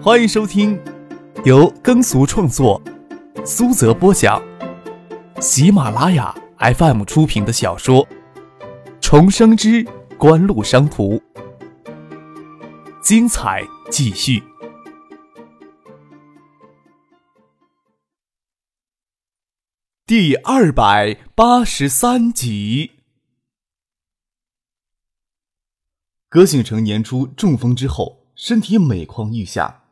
[0.00, 0.80] 欢迎收听
[1.44, 2.80] 由耕俗创作、
[3.44, 4.40] 苏泽播讲、
[5.40, 8.06] 喜马拉雅 FM 出品的小说
[9.00, 9.84] 《重生之
[10.16, 11.14] 官路商途》，
[13.02, 14.40] 精彩继续，
[20.06, 22.92] 第二百八十三集。
[26.28, 29.82] 葛醒成年初中风之后，身体每况愈下，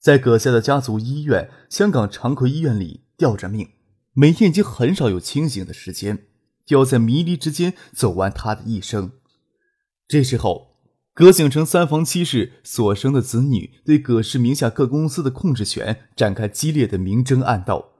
[0.00, 3.68] 在葛家的家族医院——香港长葵医院里吊着命，
[4.14, 6.26] 每天已经很少有清醒的时间，
[6.68, 9.12] 要在迷离之间走完他的一生。
[10.08, 10.78] 这时候，
[11.12, 17.90] 葛景成三房七室所生的子女对葛氏名下各公司的控制权展开激烈的明争暗斗。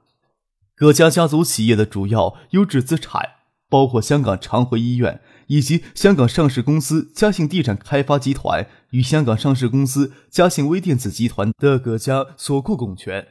[0.75, 3.21] 葛家家族企业的主要优质资产
[3.69, 5.21] 包括香港长辉医院。
[5.51, 13.27] 以及香港上市公司嘉信地产开发集团与香港上市公司嘉信微电子集团的葛家所库股权，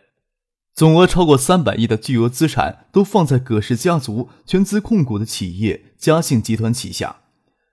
[0.74, 7.20] 总额超过三百亿的巨额资产都放在葛氏家族全资控股的企业嘉信集团旗下。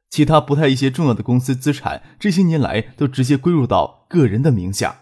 [0.09, 5.01] 其他不太一些重要的公司资产，这些年来都直接归入到个人的名下，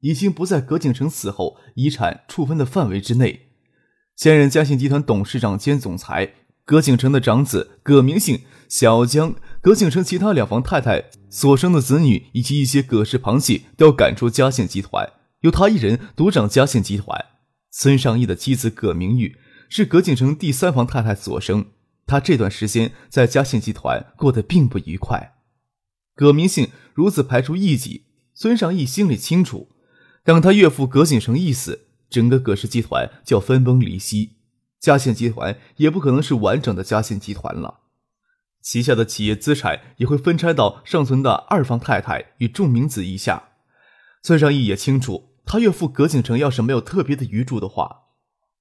[0.00, 3.48] 已经不在葛景成死后遗产处分的范围之内。
[4.14, 6.34] 现任嘉信集团董事长兼总裁。
[6.64, 17.26] 葛景成的长子葛明信、小江、葛景成其他两房太太所生的子女以及一些葛氏旁系都要赶出嘉信集团，由他一人独掌嘉信集团。
[17.70, 19.36] 孙尚义的妻子葛明玉
[19.68, 21.66] 是葛景成第三房太太所生，
[22.06, 25.34] 他这段时间在嘉信集团过得并不愉快。
[26.14, 29.68] 葛明信如此排除异己，孙尚义心里清楚，
[30.24, 34.36] 等他岳父葛景成一死，整个葛氏集团就要分崩离析。
[34.80, 37.80] 嘉信集团也不可能是完整的嘉信集团了，
[38.62, 43.50] 旗下的企业资产也会分拆到尚存的二房太太与仲明子一下。
[44.22, 48.02] 孙尚义也清楚，他岳父葛景成要是没有特别的遗嘱的话，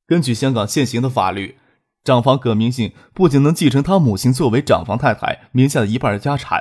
[0.08, 1.60] 根据香港现行的法律，
[2.04, 6.60] 长房葛明信不仅能继承他母亲作为长房太太名下的一半家产，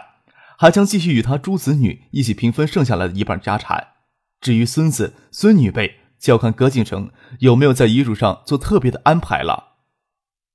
[0.59, 3.89] 还将继续与他诸子女一起平分剩下来的一半家产。
[4.41, 9.77] 至于孙子孙女辈，就要看葛景成有没有在遗嘱上做特别的安排了。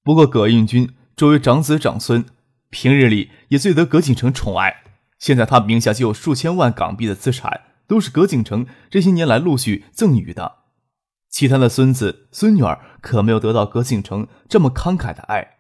[0.04, 2.24] 不过，葛应军作为长子长孙，
[2.76, 4.84] 平日里也最得葛景成宠爱。
[5.18, 10.58] 现在他名下就有数千万港币的资产，都是葛景成这些年来陆续赠予的。
[11.30, 15.60] 其他的孙子孙女儿可没有得到葛景成这么慷慨的爱。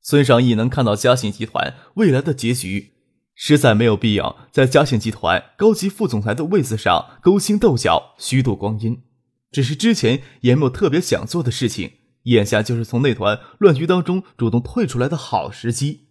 [0.00, 2.94] 孙尚义能看到嘉信集团未来的结局。
[3.34, 9.02] 实在没有必要在嘉信集团高级副总裁的位子上勾心斗角、虚度光阴。
[9.50, 11.92] 只是之前也没有特别想做的事情，
[12.24, 16.08] 眼下就是从那团乱局当中主动退出来的好时机。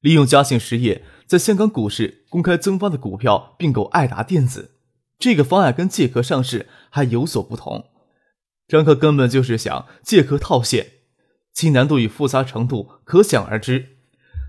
[0.00, 4.76] 利用嘉信实业在香港股市公开增发的股票并购爱达电子，
[5.18, 7.86] 这个方案跟借壳上市还有所不同。
[8.66, 10.86] 张克根本就是想借壳套现，
[11.52, 13.96] 其难度与复杂程度可想而知。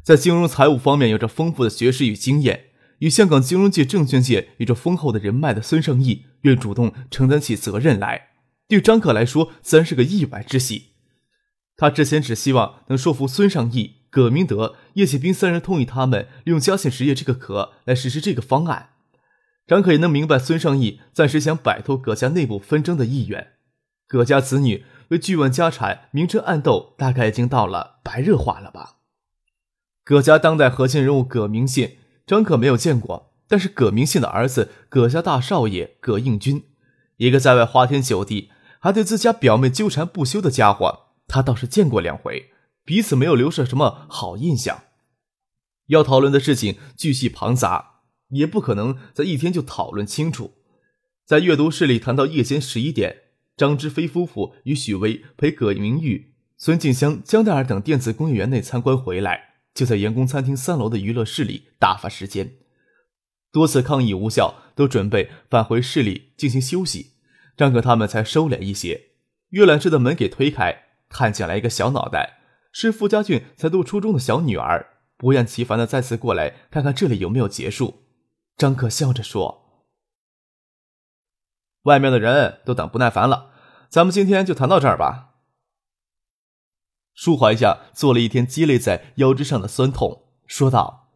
[0.06, 2.68] 在金融财务方面有着丰富的学识与经验，
[3.00, 8.30] 与香港金融界、证券界有着丰厚的人脉的孙胜义，愿主动承担起责任来，
[8.78, 10.92] 对张可来说自然是个意外之喜。
[11.76, 18.90] 他之前只希望能说服孙尚义、葛明德、叶启斌三人同意他们利用嘉信实业这个壳来实施这个方案。
[19.68, 23.54] 张可也能明白孙尚义暂时想摆脱葛家内部纷争的意愿。
[24.08, 28.98] 葛家子女为巨万家产明争暗斗，大概已经到了白热化了吧。
[30.04, 36.66] 葛家当代核心人物葛明信，张可没有见过，但是葛明信的儿子葛家大少爷葛应军，
[37.18, 38.50] 一个在外花天酒地，
[38.82, 42.50] 还对自家表妹纠缠不休的家伙，他倒是见过两回，
[42.84, 44.86] 彼此没有留下什么好印象。
[45.88, 50.56] 要讨论的事情巨细庞杂，也不可能在一天就讨论清楚。
[51.24, 53.18] 在阅读室里谈到夜间十一点，
[53.56, 59.50] 张之飞夫妇与许巍陪葛明玉、孙静香、江黛儿等电子工业园内参观回来。
[59.76, 62.56] 就在员工餐厅三楼的娱乐室里打发时间，
[63.54, 67.11] 多次抗议无效，都准备返回室里进行休息。
[67.62, 69.10] 张可他们才收敛一些。
[69.50, 72.40] 阅览室的门给推开，探进来一个小脑袋，
[72.72, 78.08] 是傅家俊才读初中的小女儿，不厌其烦的再次过来看看这里有没有结束。
[78.58, 79.86] 张可笑着说
[81.86, 83.52] ：“外面的人都等不耐烦了，
[83.90, 85.36] 咱们今天就谈到这儿吧。”
[87.14, 91.12] 舒缓一下坐了一天积累在腰肢上的酸痛，说道：“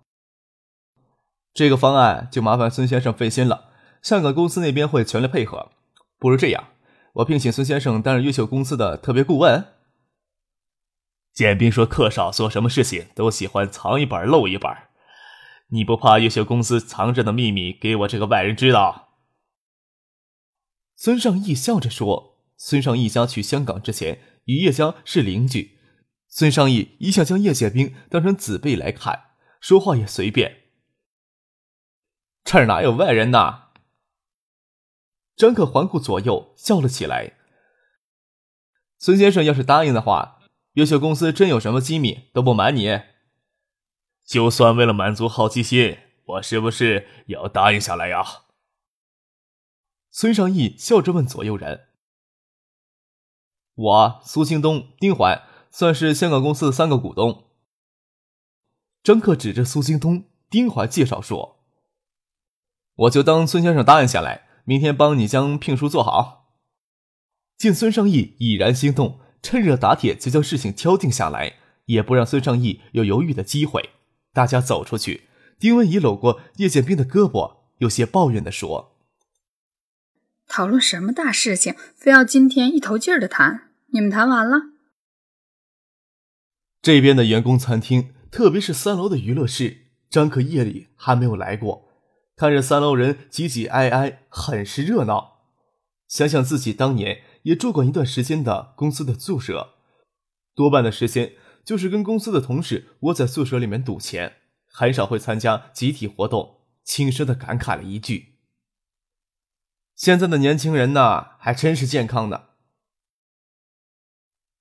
[1.55, 3.71] 这个方案就麻烦孙先生费心了，
[4.03, 5.71] 香港公司那边会全力配合。
[6.25, 6.69] 不如这样，
[7.13, 9.63] 我聘请孙先生担任优秀公司的特别顾问。”
[11.31, 14.71] 简斌说：“客少做什么事情都喜欢藏一本露一本，
[15.67, 19.09] 你不怕优秀公司藏着的秘密给我这个外人知道？
[20.95, 25.77] 孙尚义笑着说：“孙尚义家去香港之前，与叶家是邻居。
[26.27, 29.25] 孙尚义一向将叶宪兵当成子辈来看，
[29.61, 30.63] 说话也随便。
[32.43, 33.61] 这儿哪有外人呐？”
[35.35, 37.33] 张克环顾左右，笑了起来。
[38.97, 40.39] 孙先生要是答应的话，
[40.73, 43.01] 越秀公司真有什么机密都不瞒你。
[44.25, 48.23] 就算为了满足好奇心，我是不是也要答应下来呀？
[50.09, 51.89] 孙尚义笑着问左右人
[53.75, 57.49] ：“我苏兴东、丁环算是香港公司的三个股东。”
[59.03, 61.59] 张克指着苏兴东、丁环介绍说
[62.95, 66.53] ：“我就当孙先生答应下来，明天帮你将聘书做好。”
[67.57, 73.91] 见孙尚义已然心动，趁热打铁就将事情敲定下来，也不让孙尚义有犹豫的机会。
[74.33, 78.97] 大家走出去，丁文仪搂过叶剑兵的胳膊，有些抱怨的说。
[80.47, 83.69] 讨论什么大事情，非要今天一头劲儿的谈？
[83.93, 84.73] 你们谈完了？
[86.81, 91.84] 这边的员工餐厅，特别是三楼的娱乐室，张可夜里还没有来过。
[92.35, 95.41] 看着三楼人挤挤挨挨，很是热闹。
[96.07, 99.75] 想想自己当年也住过一段时间的公司的宿舍，
[100.53, 101.33] 多半的时间
[101.63, 104.37] 就是跟公司的同事窝在宿舍里面赌钱，
[104.67, 106.55] 很少会参加集体活动。
[106.83, 108.35] 轻声的感慨了一句。
[109.95, 112.49] 现在的年轻人呐，还真是健康的。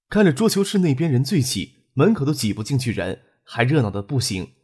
[0.09, 4.55] 看着桌球室那边人最挤，门口都挤不进去人，还热闹的不行。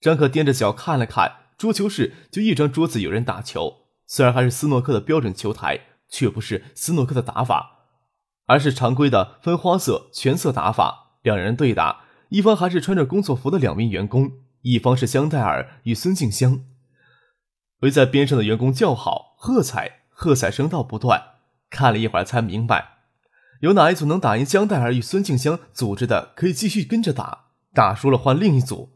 [0.00, 7.88] 张可踮着脚看了看桌球室，就一张桌子有人打球，虽然还是斯诺克的标准球台，却不是斯诺克的打法，
[8.46, 11.16] 而是常规的分花色全色打法。
[11.22, 14.30] 两人对打，一方还是穿着工作服的两名员工，
[14.62, 16.64] 一方是香黛儿与孙静香。
[17.80, 21.34] 围在边上的员工叫好、喝彩，喝彩声道不断。
[21.68, 22.98] 看了一会儿才明白，
[23.62, 28.90] 有哪一组能打赢香黛儿与孙静香组织的，可以继续跟着打；打输了换另一组。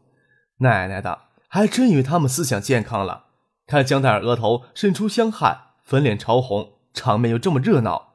[0.59, 1.23] 奶奶的，
[1.53, 3.25] 还真以为他们思想健康了。
[3.67, 8.13] 看江黛儿额头渗出香汗，粉脸潮红，场面又这么热闹，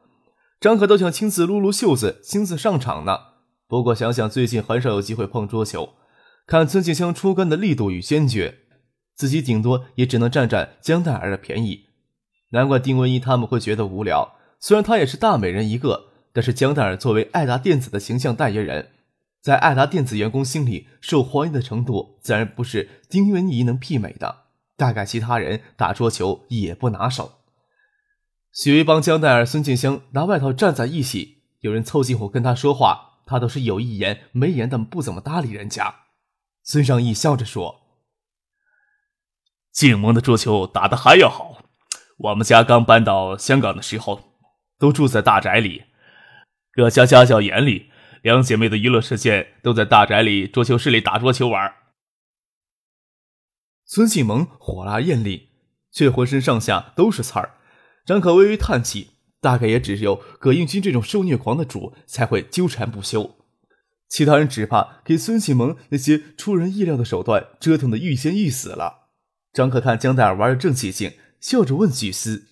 [0.58, 3.18] 张可都想亲自撸撸袖子，亲自上场呢。
[3.68, 5.90] 不过想想最近很少有机会碰桌球，
[6.48, 8.58] 看孙静香出杆的力度与坚决。
[9.14, 11.84] 自己顶多也只能占占江黛儿的便宜，
[12.50, 14.34] 难怪丁文一他们会觉得无聊。
[14.58, 18.90] 虽然她也是大美人一个，但是江黛儿作为爱达电子的形象代言人，
[19.48, 24.44] 在爱达电子员工心里受欢迎的程度，自然不是丁文一能媲美的。
[24.76, 27.38] 大概其他人打桌球也不拿手。
[28.52, 35.94] 许巍帮江奈儿、孙静香拿外套站在一起，有人凑近乎跟他说话，他都是有一言没言的，不怎么搭理人家。
[36.62, 37.80] 孙尚义笑着说。
[39.72, 41.62] 静萌的桌球打得还要好。
[42.18, 44.34] 我们家刚搬到香港的时候，
[44.78, 45.84] 都住在大宅里。
[46.72, 47.90] 各家家教严厉，
[48.22, 51.74] 两姐妹的娱乐时间都在大宅里桌球室里打桌球玩。
[53.84, 55.48] 孙启萌火辣艳丽，
[55.90, 57.54] 却浑身上下都是刺儿。
[58.04, 59.10] 张可微微叹气，
[59.40, 63.36] 大概也只有葛应军这种受虐狂的主才会纠缠不休，
[64.08, 69.08] 其他人只怕给孙启萌那些出人意料的手段折腾的欲仙欲死了。
[69.52, 72.48] 张可看江黛儿玩的正起劲，笑着问许思：“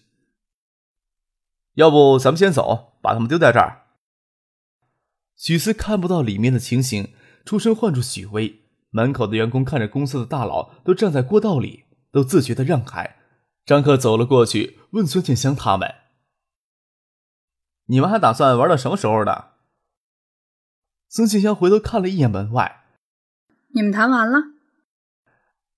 [1.74, 3.82] 要不咱们先走，把他们丢在这儿？”
[5.36, 7.12] 许思看不到里面的情形，
[7.44, 8.62] 出声唤住许巍。
[8.90, 13.16] 门口的员工看着公司的大佬都站在过道里，都自觉的让开。
[13.66, 15.94] 张克走了过去，问孙庆香他们
[17.86, 19.52] ：“你们还打算玩到什么时候的？”
[21.10, 22.84] 孙庆香回头看了一眼门外
[23.74, 24.38] ：“你们谈完了？”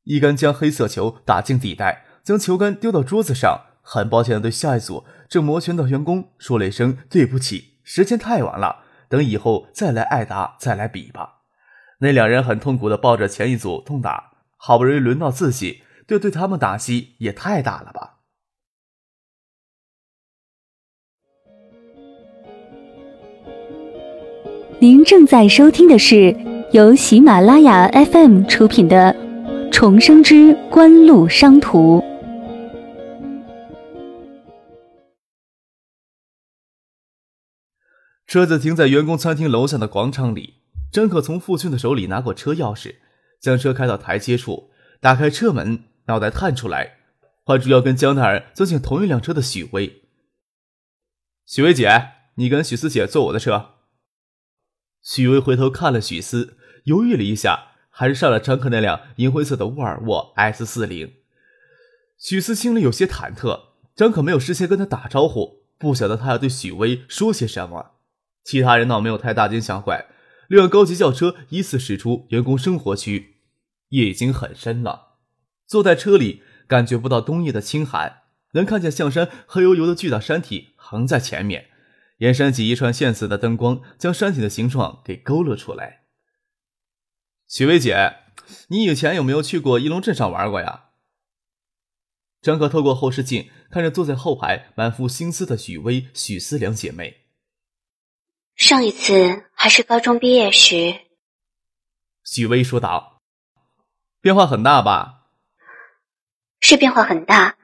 [0.05, 3.65] 一杆将黑色球打进底袋，将球杆丢到桌子上。
[3.83, 11.43] 很抱歉的对下一组正摩拳的员工说了一声对不起，时间太晚了，等以后再来艾达再来比吧。
[12.01, 18.15] 那两人很痛苦的抱着前一组痛打，好不容易轮到自己，这对他们打击也太大了吧。
[24.81, 26.37] 您正在收听的是
[26.71, 29.17] 由喜马拉雅 FM 出品的。
[29.71, 32.03] 重生之官路商途。
[38.29, 40.57] 车子停在员工餐厅楼下的广场里。
[40.93, 42.97] 张可从父亲的手里拿过车钥匙，
[43.41, 44.71] 将车开到台阶处，
[45.01, 46.99] 打开车门，脑袋探出来，
[47.43, 50.03] 唤住要跟江黛儿坐进同一辆车的许巍。
[51.47, 53.77] 许巍姐，你跟许思姐坐我的车。
[55.03, 57.65] 许巍回头看了许思，犹豫了一下。
[57.91, 61.15] 还是上了张可那辆银灰色的沃尔沃 S 四零。
[62.17, 67.98] 许思心里有些忐忑，张可没有事先跟他打招呼，不晓得他要对许巍说些什么。
[68.49, 70.07] 其他人倒没有太大惊小怪。
[70.49, 73.43] 六辆高级轿车依次驶出员工生活区，
[73.91, 75.19] 夜已经很深了。
[75.67, 81.67] 坐在车里，感觉不到冬夜的清寒，能看见象山黑油油的巨大山体横在前面，
[82.21, 86.05] 沿山脊一串线似的灯光将山体的形状给勾勒出来。
[87.47, 88.15] 许薇姐，
[88.69, 90.85] 你以前有没有去过一龙镇上玩过呀？
[92.41, 97.28] 张可透过后视镜看着坐在后排满腹心思的许巍、许思两姐妹。
[98.59, 100.99] 上一次还是高中毕业时，
[102.25, 103.23] 许巍说道
[104.21, 105.29] ：“变化很大吧
[106.59, 107.57] ？”“是变化很大。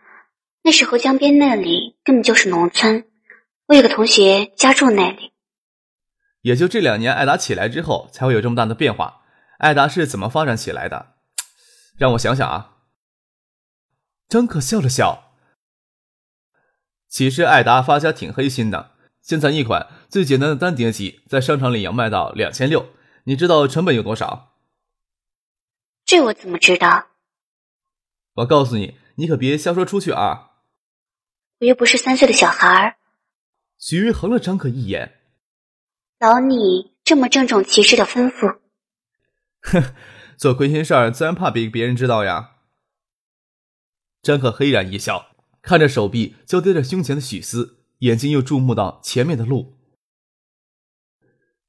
[0.63, 3.11] 那时候江边那里根本就是农村，
[3.67, 5.33] 我有个同学家住那里。
[6.43, 9.25] 也就这两年艾达起来之后，才会有这么大的变化。
[9.59, 11.17] 艾达是怎么发展起来的？
[11.99, 12.77] 让我想想啊。”
[14.31, 15.35] 张可笑了笑。
[17.09, 18.94] 其实艾达发家挺黑心的。
[19.25, 22.91] 现在一款最简单的单碟机在商场里要卖到两千六，
[23.25, 24.53] 你知道成本有多少？
[26.05, 27.07] 这我怎么知道？
[28.35, 30.51] 我告诉你，你可别瞎说出去啊！
[31.61, 32.97] 我又不是三岁的小孩儿。
[33.79, 35.21] 许巍横了张可一眼。
[36.19, 38.59] 老你这么郑重其事的吩咐。
[39.63, 39.95] 哼，
[40.37, 42.57] 做亏心事儿自然怕被别人知道呀。
[44.21, 47.84] 张可黑然一笑，看着手臂交叠在胸前的许思。
[48.05, 49.79] 眼睛又注目到前面的路。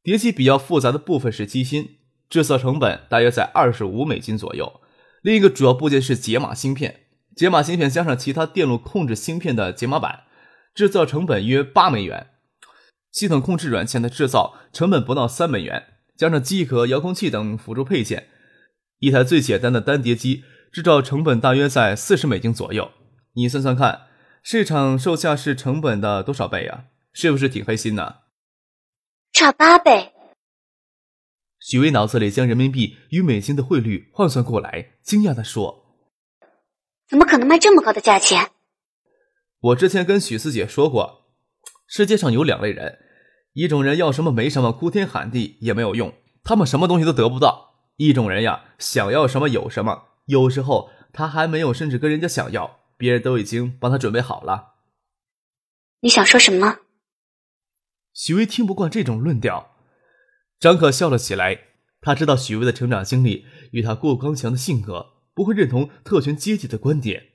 [0.04, 2.00] 叠机比较复杂的部分是机芯，
[2.30, 4.82] 制造成本大约在二十五美金左右。
[5.22, 7.06] 另一个主要部件是解码芯片，
[7.38, 10.24] 解码芯片加上其他电路控制芯片的解码板，
[10.74, 12.32] 制造成本约八美元。
[13.14, 18.28] 系统控制软件的制造成本不到三美元，加上机壳、遥控器等辅助配件，
[19.00, 22.92] 一台最简单的单碟机制造成本大约在四十美金左右。
[23.36, 24.08] 你算算看。
[24.48, 26.86] 市场售价是成本的多少倍啊？
[27.12, 28.18] 是不是挺黑心呢？
[29.34, 30.14] 差八倍。
[31.60, 35.98] 许巍脑子里将人民币与美金的汇率换算过来，惊讶的说
[37.10, 38.52] ：“怎么可能卖这么高的价钱？”
[39.60, 41.26] 我之前跟许四姐说过，
[41.88, 43.00] 世界上有两类人，
[43.54, 52.85] 一种人要什么没什么，哭天喊地也没有用，他们什么东西都得不到；一种人呀，想要什么有什么，有时候他还没有，甚至跟人家想要。
[52.98, 54.76] 别人都已经帮他准备好了。
[56.02, 56.80] 你想说什么？
[58.14, 59.76] 许巍听不惯这种论调。
[60.60, 61.62] 张可笑了起来。
[62.02, 67.30] 他知道许巍的成长经历与他过刚强的性格，不会认同特权阶级的观点，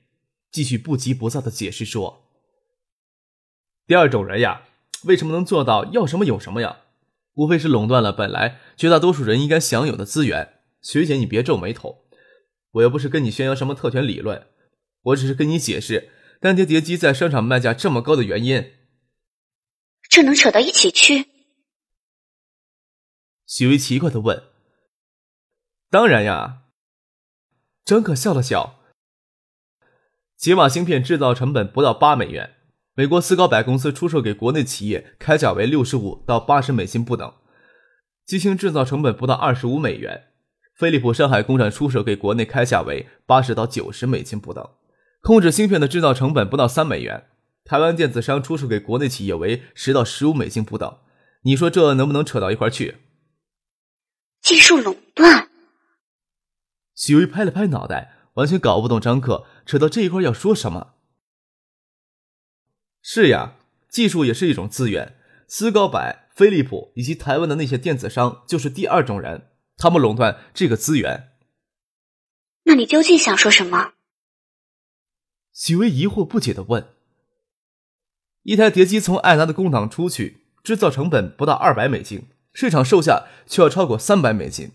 [0.49, 2.29] 继续不急不躁的解释说
[3.85, 4.61] ：“第二种人呀，
[5.03, 6.83] 为什么能做到要什么有什么呀？
[7.33, 10.61] 无非是垄断了本来绝大多数人应该享有的资源。
[10.81, 12.05] 学姐，你别皱眉头，
[12.71, 14.47] 我又不是跟你宣扬什么特权理论。”
[15.01, 18.73] 我只是跟你解释单碟碟机在商场卖价这么高的原因。
[20.09, 21.27] 这能扯到一起去？
[23.45, 24.43] 许巍奇怪的问。
[25.89, 26.63] 当然呀。
[27.83, 28.79] 张可笑了笑。
[30.37, 32.55] 解码芯片制造成本不到八美元，
[32.93, 37.33] 美国斯高柏公司出售给国内企业开价为六十五到八十美金不等。
[38.25, 40.31] 机芯制造成本不到二十五美元，
[40.75, 44.69] 飞利浦上海工厂出售给国内开价为八十到九十美金不等。
[45.21, 47.27] 控制芯片的制造成本不到三美元，
[47.63, 50.99] 台湾电子商出售给国内企业为十到十五美金不等。
[51.43, 52.97] 你说这能不能扯到一块去？
[54.41, 55.49] 技术垄断。
[56.95, 60.95] 许巍拍了拍脑袋，完全搞不懂张克扯到这一块要说什么。
[63.01, 63.55] 是呀，
[63.89, 65.17] 技术也是一种资源。
[65.47, 71.33] 斯高柏、飞利浦以及台湾的那些电子商就是第二种人，他们垄断这个资源。
[72.63, 73.93] 那你究竟想说什么？
[75.53, 76.87] 许巍疑惑不解的问
[78.43, 84.71] ：“一台碟机从艾达的工厂出去，制造成本不到二百美金，市场售价却要超过三百美金。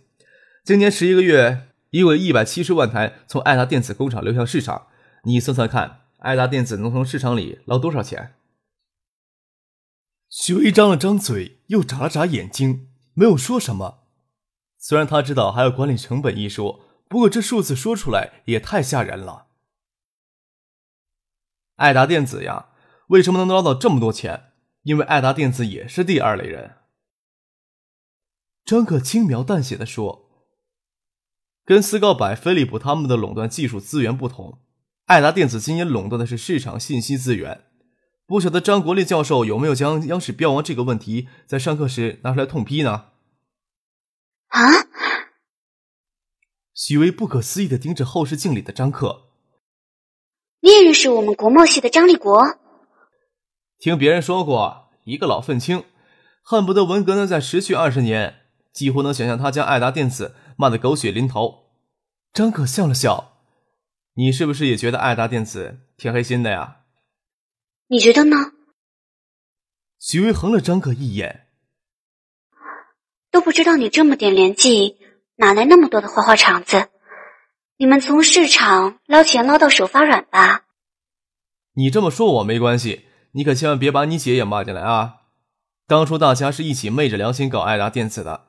[0.64, 4.88] 今年十一个月，已有一百七十万台从艾达电子工厂流向市场。
[5.25, 8.35] 你算算看，艾达电子能从市场里捞多少钱？”
[10.28, 14.00] 许巍张了张嘴，又眨了眨眼睛，没有说什么。
[14.76, 19.46] 虽然他知道还有管理成本一说，不过这数字说出来也太吓人了。
[21.76, 22.71] 爱达电子呀，
[23.09, 24.52] 为什么能捞到这么多钱？
[24.83, 26.76] 因为爱达电子也是第二类人。
[28.64, 30.30] 张可轻描淡写的说
[31.64, 34.61] ：“跟斯高柏、飞利浦他们的垄断技术资源不同，
[35.04, 37.64] 爱达电子今年垄断的是市场信息资源。
[38.26, 43.11] 不晓得张国立教授有没有将央视标王这个问题在上课时拿出来痛批呢？”
[44.49, 44.61] 啊！
[46.73, 49.25] 许巍不可思议的盯着后视镜里的张克。
[50.66, 52.58] 你也认识我们国贸系的张立国？
[53.78, 55.85] 听别人说过，一个老愤青，
[56.42, 58.40] 恨不得文革能再持续二十年，
[58.73, 61.66] 几乎能想象他将爱达电子骂得狗血淋头。
[62.32, 63.37] 张可笑了笑
[64.18, 66.78] ：“你是不是也觉得爱达电子挺黑心的呀？”
[67.87, 68.37] 你觉得呢？
[70.00, 71.46] 许巍横了张可一眼
[73.30, 74.96] ：“都不知道你这么点年纪，
[75.37, 76.88] 哪来那么多的花花肠子？
[77.78, 80.64] 你们从市场捞钱捞到手发软吧？”
[81.75, 83.06] 你这么说我没关系。
[83.33, 85.16] 你可千万别把你姐也骂进来啊！
[85.87, 88.47] 当初大家是一起昧着良心搞爱达电子的，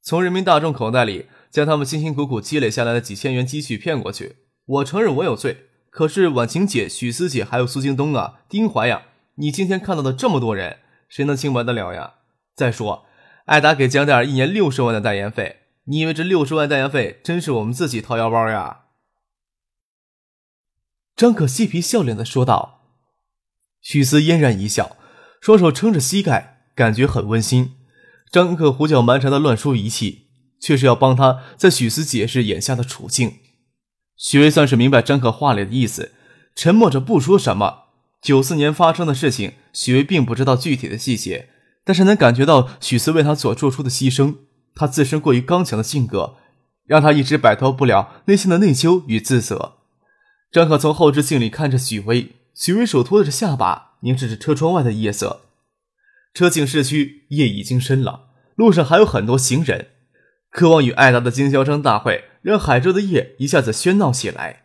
[0.00, 4.36] 从人民大众口袋里将他们辛辛苦苦积累下来的几千元积蓄骗过去。
[4.64, 9.02] 我承认我有罪，可是婉晴姐、许思姐还有苏京东啊、丁怀呀，
[9.34, 12.14] 你今天看到的这么多人，谁能清白得了呀？
[12.54, 13.06] 再说，
[13.46, 18.82] 爱达给江黛儿一年六十万的代言费，你以为这六十万代言费真是我们自己掏腰包呀？
[21.14, 22.82] 张可嬉皮笑脸的说道。
[23.80, 24.96] 许思嫣然一笑，
[25.40, 27.76] 双手撑着膝盖，感觉很温馨。
[28.32, 30.26] 张可胡搅蛮缠的乱说一气，
[30.60, 33.38] 却是要帮他在许思解释眼下的处境。
[34.16, 36.12] 许巍算是明白张可话里的意思，
[36.56, 37.84] 沉默着不说什么。
[38.20, 41.50] 九四年发生的事情，许巍并不知道具体的细节，
[41.84, 44.38] 但是能感觉到许思为他所做出的牺牲。
[44.76, 46.36] 他自身过于刚强的性格，
[46.84, 49.78] 让他一直摆脱不了内心的内疚与自责。
[50.52, 52.36] 张可从后视镜里看着许巍。
[52.54, 55.42] 许巍手托着下巴，凝视着车窗外的夜色。
[56.32, 59.88] 车进市区，夜已经深了，路上还有很多行人。
[60.50, 64.64] 渴望与艾达的经销商大会，让海州的夜一下子喧闹起来。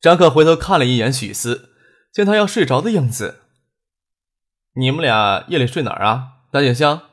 [0.00, 1.70] 张克回头看了一眼许思，
[2.10, 3.40] 见他要睡着的样子。
[4.74, 6.28] 你们俩夜里睡哪儿啊？
[6.50, 7.09] 大景香。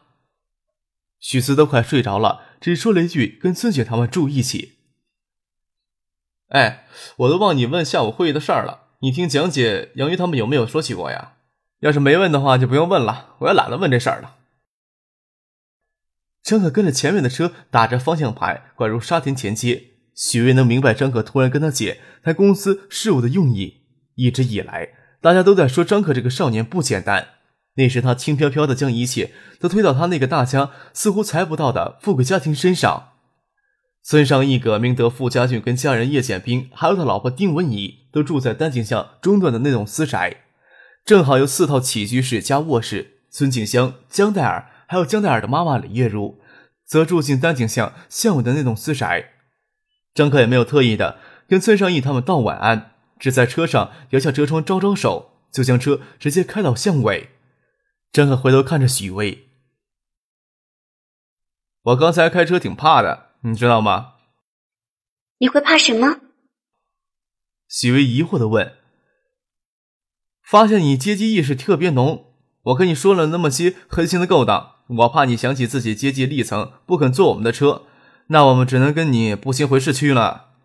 [1.20, 4.78] 许思都快睡着了，只说了一句：“跟孙姐他们住一起。”
[6.50, 8.92] 哎，我都忘你问下午会议的事儿了。
[9.02, 11.34] 你听蒋姐、杨玉他们有没有说起过呀？
[11.82, 14.38] 要是没问的话，就不用问了，我也懒得问这事儿了。
[16.42, 19.92] 张可跟着前面的车打着方向盘拐入沙田前街。
[20.16, 23.84] 许巍能明白张可突然跟他姐谈公司事务的用意。
[24.16, 24.90] 一直以来，
[25.22, 27.28] 大家都在说张可这个少年不简单。
[27.78, 33.10] 那时他轻飘飘的将一切都推到他那个大家似乎猜不到的富贵家庭身上。
[34.04, 40.44] 孙尚义、葛明德、傅家俊跟家人叶建兵，还有他老婆丁文怡，都住在丹景巷中段的那栋私宅，
[41.06, 43.16] 正好有四套起居室加卧室。
[43.30, 46.40] 孙景香、江黛儿，还有江黛儿的妈妈李月如，
[46.86, 49.32] 则住进丹景巷巷尾的那栋私宅。
[50.16, 57.30] 张克也没有特意的跟孙尚义他们道晚安，只在车上摇下车窗招招手，就将车直接开到巷尾。
[58.12, 59.50] 张可回头看着许巍
[61.84, 64.16] ：“我刚才开车挺怕的。”你知道吗？
[65.38, 66.20] 你会怕什么？
[67.70, 68.76] 许巍疑惑的问。
[70.42, 77.86] 发现你阶级意识特别浓，我跟你说了那么些黑心的勾当，我怕你想起自己阶级历层，不肯坐我们的车，
[78.28, 80.56] 那我们只能跟你步行回市区了。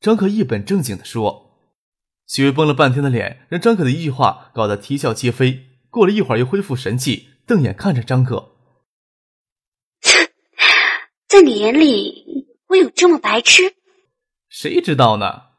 [0.00, 1.50] 张可一本正经的说。
[2.26, 5.69] 许巍绷了半天的脸，让张可的一句话搞得啼笑皆非。
[5.90, 8.56] 过了一会儿，又恢复神气，瞪眼看着张可。
[11.28, 13.74] 在你眼里，我有这么白痴？
[14.48, 15.50] 谁知道呢？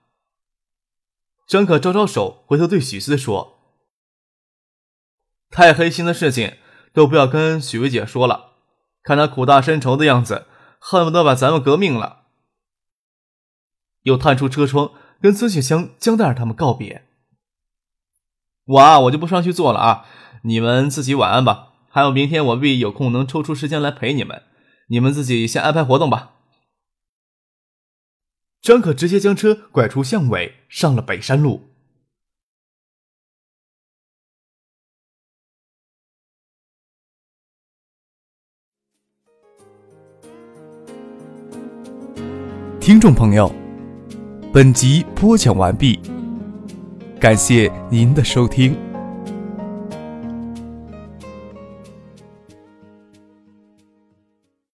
[1.48, 3.76] 张可招招手，回头对许思说
[5.52, 6.58] ：“太黑心的事情
[6.94, 8.54] 都不要跟许薇姐说了，
[9.04, 10.48] 看她苦大深仇的样子，
[10.80, 12.28] 恨不得把咱们革命了。”
[14.04, 17.08] 又探出车窗，跟孙雪香、江黛儿他们告别。
[18.65, 20.06] 我啊，我就不上去坐了啊，
[20.43, 21.69] 你们自己晚安吧。
[21.89, 24.43] 还有明天，我必有空能抽出时间来陪你们。
[24.88, 26.36] 你们自己先安排活动吧。
[28.62, 31.69] 张可直接将车拐出巷尾，上了北山路。
[42.80, 43.54] 听众朋友，
[44.54, 46.00] 本集播讲完毕，
[47.22, 48.90] 感谢您的收听。